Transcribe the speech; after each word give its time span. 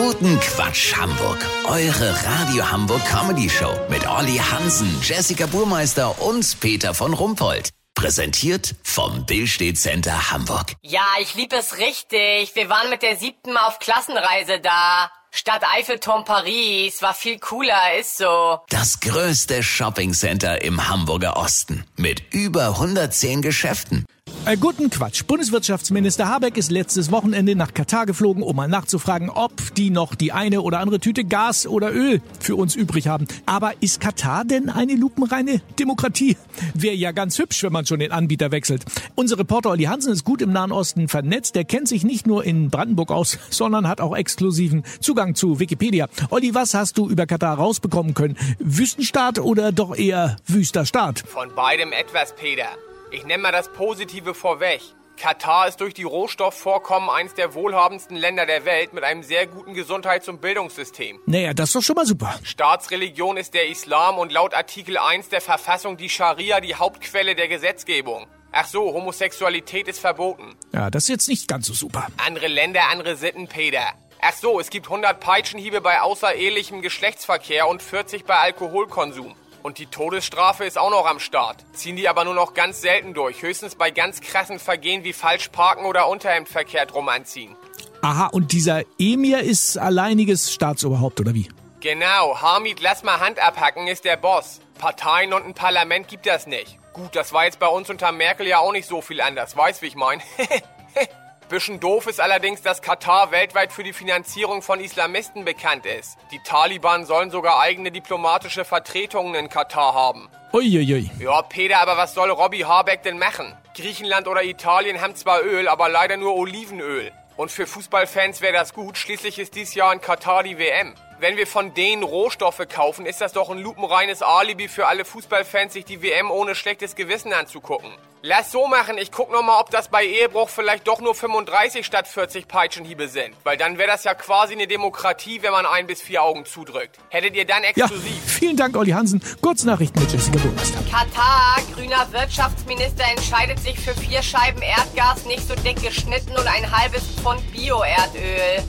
Guten 0.00 0.38
Quatsch 0.38 0.94
Hamburg. 0.96 1.44
Eure 1.64 2.14
Radio 2.24 2.70
Hamburg 2.70 3.04
Comedy 3.04 3.50
Show 3.50 3.74
mit 3.88 4.08
Olli 4.08 4.36
Hansen, 4.36 4.96
Jessica 5.02 5.46
Burmeister 5.46 6.22
und 6.22 6.60
Peter 6.60 6.94
von 6.94 7.14
Rumpold. 7.14 7.70
Präsentiert 7.96 8.76
vom 8.84 9.26
Billstedt 9.26 9.76
Center 9.76 10.30
Hamburg. 10.30 10.74
Ja, 10.82 11.04
ich 11.20 11.34
lieb 11.34 11.52
es 11.52 11.78
richtig. 11.78 12.54
Wir 12.54 12.68
waren 12.68 12.90
mit 12.90 13.02
der 13.02 13.16
siebten 13.16 13.52
Mal 13.52 13.66
auf 13.66 13.80
Klassenreise 13.80 14.60
da. 14.60 15.10
Stadt 15.32 15.64
Eiffelturm 15.76 16.24
Paris 16.24 17.02
war 17.02 17.12
viel 17.12 17.40
cooler, 17.40 17.98
ist 17.98 18.18
so. 18.18 18.60
Das 18.68 19.00
größte 19.00 19.64
Shoppingcenter 19.64 20.62
im 20.62 20.88
Hamburger 20.88 21.36
Osten 21.36 21.84
mit 21.96 22.32
über 22.32 22.68
110 22.68 23.42
Geschäften. 23.42 24.06
Äh, 24.48 24.56
guten 24.56 24.88
Quatsch. 24.88 25.24
Bundeswirtschaftsminister 25.26 26.26
Habeck 26.26 26.56
ist 26.56 26.70
letztes 26.70 27.12
Wochenende 27.12 27.54
nach 27.54 27.74
Katar 27.74 28.06
geflogen, 28.06 28.42
um 28.42 28.56
mal 28.56 28.66
nachzufragen, 28.66 29.28
ob 29.28 29.52
die 29.74 29.90
noch 29.90 30.14
die 30.14 30.32
eine 30.32 30.62
oder 30.62 30.80
andere 30.80 31.00
Tüte 31.00 31.24
Gas 31.24 31.66
oder 31.66 31.92
Öl 31.92 32.22
für 32.40 32.56
uns 32.56 32.74
übrig 32.74 33.08
haben. 33.08 33.28
Aber 33.44 33.72
ist 33.80 34.00
Katar 34.00 34.46
denn 34.46 34.70
eine 34.70 34.94
lupenreine 34.94 35.60
Demokratie? 35.78 36.38
Wäre 36.72 36.94
ja 36.94 37.12
ganz 37.12 37.38
hübsch, 37.38 37.62
wenn 37.62 37.72
man 37.72 37.84
schon 37.84 38.00
den 38.00 38.10
Anbieter 38.10 38.50
wechselt. 38.50 38.86
Unser 39.16 39.38
Reporter 39.38 39.68
Olli 39.68 39.84
Hansen 39.84 40.14
ist 40.14 40.24
gut 40.24 40.40
im 40.40 40.50
Nahen 40.50 40.72
Osten 40.72 41.08
vernetzt. 41.08 41.54
Der 41.54 41.66
kennt 41.66 41.86
sich 41.86 42.02
nicht 42.02 42.26
nur 42.26 42.42
in 42.42 42.70
Brandenburg 42.70 43.10
aus, 43.10 43.38
sondern 43.50 43.86
hat 43.86 44.00
auch 44.00 44.16
exklusiven 44.16 44.82
Zugang 45.00 45.34
zu 45.34 45.60
Wikipedia. 45.60 46.08
Olli, 46.30 46.54
was 46.54 46.72
hast 46.72 46.96
du 46.96 47.10
über 47.10 47.26
Katar 47.26 47.56
rausbekommen 47.58 48.14
können? 48.14 48.38
Wüstenstaat 48.60 49.40
oder 49.40 49.72
doch 49.72 49.94
eher 49.94 50.36
wüster 50.46 50.86
Staat? 50.86 51.22
Von 51.26 51.54
beidem 51.54 51.92
etwas, 51.92 52.34
Peter. 52.34 52.68
Ich 53.10 53.24
nenne 53.24 53.42
mal 53.42 53.52
das 53.52 53.72
Positive 53.72 54.34
vorweg. 54.34 54.82
Katar 55.16 55.66
ist 55.66 55.80
durch 55.80 55.94
die 55.94 56.04
Rohstoffvorkommen 56.04 57.08
eines 57.08 57.34
der 57.34 57.54
wohlhabendsten 57.54 58.16
Länder 58.16 58.44
der 58.44 58.64
Welt 58.64 58.92
mit 58.92 59.02
einem 59.02 59.22
sehr 59.22 59.46
guten 59.46 59.74
Gesundheits- 59.74 60.28
und 60.28 60.40
Bildungssystem. 60.40 61.18
Naja, 61.26 61.54
das 61.54 61.70
ist 61.70 61.76
doch 61.76 61.82
schon 61.82 61.96
mal 61.96 62.06
super. 62.06 62.38
Staatsreligion 62.44 63.36
ist 63.36 63.54
der 63.54 63.68
Islam 63.68 64.18
und 64.18 64.30
laut 64.30 64.54
Artikel 64.54 64.98
1 64.98 65.30
der 65.30 65.40
Verfassung 65.40 65.96
die 65.96 66.10
Scharia 66.10 66.60
die 66.60 66.74
Hauptquelle 66.74 67.34
der 67.34 67.48
Gesetzgebung. 67.48 68.26
Ach 68.52 68.66
so, 68.66 68.92
Homosexualität 68.92 69.88
ist 69.88 69.98
verboten. 69.98 70.54
Ja, 70.72 70.90
das 70.90 71.04
ist 71.04 71.08
jetzt 71.08 71.28
nicht 71.28 71.48
ganz 71.48 71.66
so 71.66 71.74
super. 71.74 72.06
Andere 72.24 72.46
Länder, 72.46 72.82
andere 72.90 73.16
Sitten, 73.16 73.48
Peter. 73.48 73.94
Ach 74.20 74.34
so, 74.34 74.60
es 74.60 74.70
gibt 74.70 74.86
100 74.86 75.18
Peitschenhiebe 75.18 75.80
bei 75.80 76.00
außerehelichem 76.00 76.82
Geschlechtsverkehr 76.82 77.68
und 77.68 77.82
40 77.82 78.24
bei 78.24 78.36
Alkoholkonsum. 78.36 79.34
Und 79.62 79.78
die 79.78 79.86
Todesstrafe 79.86 80.64
ist 80.64 80.78
auch 80.78 80.90
noch 80.90 81.06
am 81.06 81.20
Start. 81.20 81.64
Ziehen 81.72 81.96
die 81.96 82.08
aber 82.08 82.24
nur 82.24 82.34
noch 82.34 82.54
ganz 82.54 82.80
selten 82.80 83.14
durch. 83.14 83.42
Höchstens 83.42 83.74
bei 83.74 83.90
ganz 83.90 84.20
krassen 84.20 84.58
Vergehen 84.58 85.04
wie 85.04 85.12
falsch 85.12 85.48
parken 85.48 85.84
oder 85.84 86.08
Unterhemdverkehr 86.08 86.86
drum 86.86 87.08
anziehen. 87.08 87.56
Aha, 88.02 88.26
und 88.26 88.52
dieser 88.52 88.82
Emir 88.98 89.40
ist 89.40 89.76
alleiniges 89.76 90.52
Staatsoberhaupt, 90.52 91.20
oder 91.20 91.34
wie? 91.34 91.48
Genau, 91.80 92.40
Hamid, 92.40 92.80
lass 92.80 93.02
mal 93.02 93.20
Hand 93.20 93.38
abhacken, 93.40 93.86
ist 93.86 94.04
der 94.04 94.16
Boss. 94.16 94.60
Parteien 94.78 95.32
und 95.32 95.44
ein 95.44 95.54
Parlament 95.54 96.08
gibt 96.08 96.26
das 96.26 96.46
nicht. 96.46 96.78
Gut, 96.92 97.14
das 97.14 97.32
war 97.32 97.44
jetzt 97.44 97.58
bei 97.58 97.66
uns 97.66 97.90
unter 97.90 98.12
Merkel 98.12 98.46
ja 98.46 98.58
auch 98.58 98.72
nicht 98.72 98.88
so 98.88 99.00
viel 99.00 99.20
anders. 99.20 99.56
Weißt, 99.56 99.82
wie 99.82 99.86
ich 99.86 99.96
mein? 99.96 100.22
Bisschen 101.48 101.80
doof 101.80 102.06
ist 102.06 102.20
allerdings, 102.20 102.60
dass 102.60 102.82
Katar 102.82 103.30
weltweit 103.30 103.72
für 103.72 103.82
die 103.82 103.94
Finanzierung 103.94 104.60
von 104.60 104.80
Islamisten 104.80 105.46
bekannt 105.46 105.86
ist. 105.86 106.18
Die 106.30 106.40
Taliban 106.40 107.06
sollen 107.06 107.30
sogar 107.30 107.58
eigene 107.58 107.90
diplomatische 107.90 108.66
Vertretungen 108.66 109.34
in 109.34 109.48
Katar 109.48 109.94
haben. 109.94 110.28
Uiuiui. 110.52 111.10
Ja, 111.18 111.40
Peter, 111.40 111.78
aber 111.78 111.96
was 111.96 112.12
soll 112.12 112.30
Robbie 112.30 112.66
Habeck 112.66 113.02
denn 113.02 113.18
machen? 113.18 113.54
Griechenland 113.74 114.28
oder 114.28 114.44
Italien 114.44 115.00
haben 115.00 115.14
zwar 115.14 115.42
Öl, 115.42 115.68
aber 115.68 115.88
leider 115.88 116.18
nur 116.18 116.36
Olivenöl. 116.36 117.12
Und 117.38 117.50
für 117.50 117.66
Fußballfans 117.66 118.42
wäre 118.42 118.52
das 118.52 118.74
gut, 118.74 118.98
schließlich 118.98 119.38
ist 119.38 119.54
dies 119.54 119.74
Jahr 119.74 119.92
in 119.94 120.02
Katar 120.02 120.42
die 120.42 120.58
WM. 120.58 120.92
Wenn 121.20 121.36
wir 121.36 121.48
von 121.48 121.74
denen 121.74 122.04
Rohstoffe 122.04 122.62
kaufen, 122.68 123.04
ist 123.04 123.20
das 123.20 123.32
doch 123.32 123.50
ein 123.50 123.58
lupenreines 123.58 124.22
Alibi 124.22 124.68
für 124.68 124.86
alle 124.86 125.04
Fußballfans, 125.04 125.72
sich 125.72 125.84
die 125.84 126.00
WM 126.00 126.30
ohne 126.30 126.54
schlechtes 126.54 126.94
Gewissen 126.94 127.32
anzugucken. 127.32 127.90
Lass 128.22 128.52
so 128.52 128.68
machen, 128.68 128.98
ich 128.98 129.10
guck 129.10 129.32
noch 129.32 129.42
mal, 129.42 129.58
ob 129.60 129.70
das 129.70 129.88
bei 129.88 130.04
Ehebruch 130.04 130.48
vielleicht 130.48 130.86
doch 130.86 131.00
nur 131.00 131.16
35 131.16 131.84
statt 131.84 132.06
40 132.06 132.46
Peitschenhiebe 132.46 133.08
sind. 133.08 133.34
Weil 133.42 133.56
dann 133.56 133.78
wäre 133.78 133.88
das 133.90 134.04
ja 134.04 134.14
quasi 134.14 134.52
eine 134.54 134.68
Demokratie, 134.68 135.42
wenn 135.42 135.50
man 135.50 135.66
ein 135.66 135.88
bis 135.88 136.00
vier 136.00 136.22
Augen 136.22 136.44
zudrückt. 136.44 136.96
Hättet 137.10 137.34
ihr 137.34 137.44
dann 137.46 137.64
Ja, 137.64 137.70
exklusiv. 137.70 138.22
vielen 138.24 138.56
Dank, 138.56 138.76
Olli 138.76 138.92
Hansen. 138.92 139.20
Kurznachrichten 139.40 140.00
mit 140.00 140.12
Jessica 140.12 140.38
Burmeister. 140.38 140.78
Katar, 140.88 141.58
grüner 141.74 142.06
Wirtschaftsminister 142.12 143.04
entscheidet 143.10 143.58
sich 143.58 143.78
für 143.78 143.94
vier 143.94 144.22
Scheiben 144.22 144.62
Erdgas, 144.62 145.24
nicht 145.26 145.46
so 145.46 145.54
dick 145.56 145.82
geschnitten 145.82 146.30
und 146.36 146.46
ein 146.46 146.70
halbes 146.76 147.02
Pfund 147.20 147.40
Bio-Erdöl. 147.52 148.62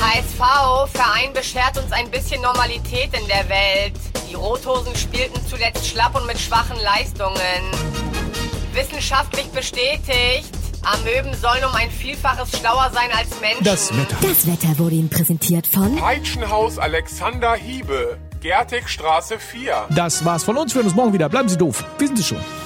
HSV, 0.00 0.90
Verein 0.92 1.32
beschert 1.32 1.78
uns 1.78 1.92
ein 1.92 2.10
bisschen 2.10 2.42
Normalität 2.42 3.10
in 3.12 3.26
der 3.28 3.48
Welt. 3.48 3.94
Die 4.30 4.34
Rothosen 4.34 4.94
spielten 4.94 5.40
zuletzt 5.48 5.86
schlapp 5.86 6.14
und 6.14 6.26
mit 6.26 6.38
schwachen 6.38 6.76
Leistungen. 6.82 7.40
Wissenschaftlich 8.74 9.46
bestätigt, 9.46 10.50
Amöben 10.82 11.34
sollen 11.34 11.64
um 11.64 11.74
ein 11.74 11.90
Vielfaches 11.90 12.58
schlauer 12.58 12.90
sein 12.92 13.10
als 13.16 13.40
Menschen. 13.40 13.64
Das 13.64 13.90
Wetter. 13.96 14.16
Das 14.20 14.46
Wetter 14.46 14.78
wurde 14.78 14.96
Ihnen 14.96 15.08
präsentiert 15.08 15.66
von 15.66 15.96
Peitschenhaus 15.96 16.78
Alexander 16.78 17.54
Hiebe, 17.54 18.18
Gertigstraße 18.40 19.38
4. 19.38 19.86
Das 19.90 20.24
war's 20.24 20.44
von 20.44 20.56
uns. 20.56 20.74
Wir 20.74 20.80
hören 20.80 20.86
uns 20.86 20.94
morgen 20.94 21.12
wieder. 21.12 21.28
Bleiben 21.28 21.48
Sie 21.48 21.56
doof. 21.56 21.84
Wissen 21.98 22.16
Sie 22.16 22.22
schon. 22.22 22.65